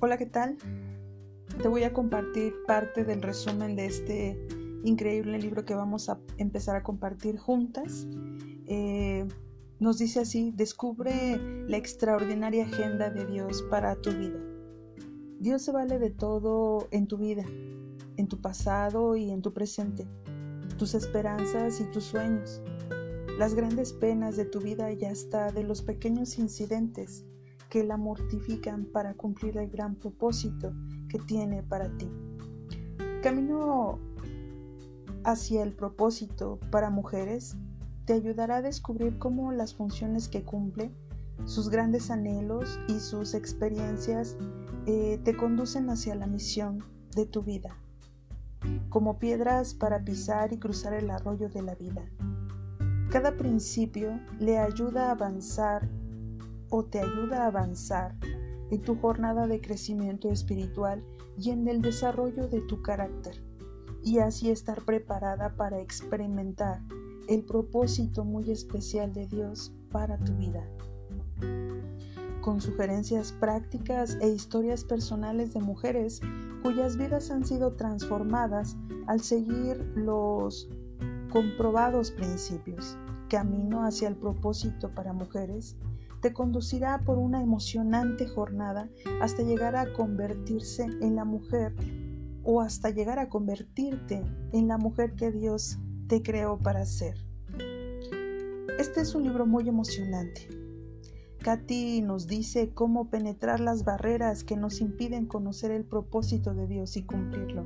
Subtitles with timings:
[0.00, 0.56] ¿qué tal?
[1.62, 4.48] Te voy a compartir parte del resumen de este
[4.82, 8.08] increíble libro que vamos a empezar a compartir juntas.
[8.66, 9.28] Eh,
[9.78, 14.40] nos dice así, descubre la extraordinaria agenda de Dios para tu vida.
[15.38, 17.44] Dios se vale de todo en tu vida,
[18.16, 20.08] en tu pasado y en tu presente,
[20.76, 22.60] tus esperanzas y tus sueños,
[23.38, 27.26] las grandes penas de tu vida y hasta de los pequeños incidentes
[27.70, 30.74] que la mortifican para cumplir el gran propósito
[31.08, 32.10] que tiene para ti.
[33.22, 33.98] Camino
[35.24, 37.56] hacia el propósito para mujeres
[38.04, 40.90] te ayudará a descubrir cómo las funciones que cumple,
[41.44, 44.36] sus grandes anhelos y sus experiencias
[44.86, 46.84] eh, te conducen hacia la misión
[47.14, 47.76] de tu vida,
[48.88, 52.04] como piedras para pisar y cruzar el arroyo de la vida.
[53.10, 55.88] Cada principio le ayuda a avanzar
[56.70, 58.16] o te ayuda a avanzar
[58.70, 61.04] en tu jornada de crecimiento espiritual
[61.36, 63.42] y en el desarrollo de tu carácter,
[64.02, 66.80] y así estar preparada para experimentar
[67.28, 70.66] el propósito muy especial de Dios para tu vida.
[72.40, 76.20] Con sugerencias prácticas e historias personales de mujeres
[76.62, 80.68] cuyas vidas han sido transformadas al seguir los
[81.30, 82.96] comprobados principios,
[83.30, 85.76] camino hacia el propósito para mujeres,
[86.20, 88.90] te conducirá por una emocionante jornada
[89.22, 91.74] hasta llegar a convertirse en la mujer
[92.44, 94.22] o hasta llegar a convertirte
[94.52, 95.78] en la mujer que Dios
[96.08, 97.16] te creó para ser.
[98.78, 100.48] Este es un libro muy emocionante.
[101.42, 106.96] Katy nos dice cómo penetrar las barreras que nos impiden conocer el propósito de Dios
[106.96, 107.64] y cumplirlo.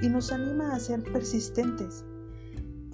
[0.00, 2.04] Y nos anima a ser persistentes.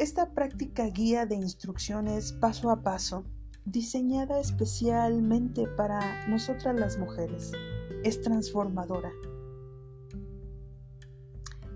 [0.03, 3.25] Esta práctica guía de instrucciones paso a paso
[3.65, 7.53] diseñada especialmente para nosotras las mujeres.
[8.03, 9.13] Es transformadora.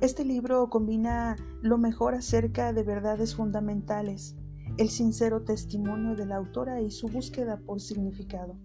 [0.01, 4.35] Este libro combina lo mejor acerca de verdades fundamentales,
[4.77, 8.59] el sincero testimonio de la autora y su búsqueda por significado,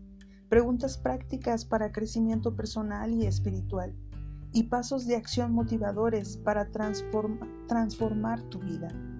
[0.50, 3.96] preguntas prácticas para crecimiento personal y espiritual,
[4.54, 9.11] y pasos de acción motivadores para transformar tu vida.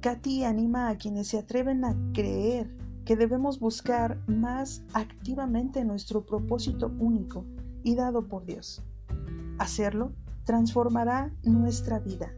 [0.00, 2.70] Katy anima a quienes se atreven a creer
[3.04, 7.44] que debemos buscar más activamente nuestro propósito único
[7.82, 8.82] y dado por Dios.
[9.58, 10.12] Hacerlo
[10.44, 12.32] transformará nuestra vida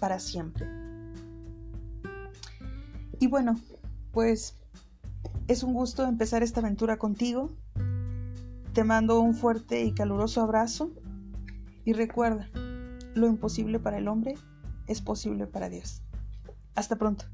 [0.00, 0.66] para siempre.
[3.20, 3.60] Y bueno,
[4.12, 4.56] pues
[5.48, 7.50] es un gusto empezar esta aventura contigo.
[8.72, 10.92] Te mando un fuerte y caluroso abrazo
[11.84, 12.48] y recuerda,
[13.14, 14.34] lo imposible para el hombre
[14.86, 16.02] es posible para Dios.
[16.74, 17.24] Hasta pronto.